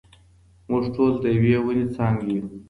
موږ 0.69 0.83
ټول 0.95 1.11
د 1.23 1.25
يوې 1.35 1.55
وني 1.65 1.85
څانګي 1.95 2.29
يو. 2.37 2.45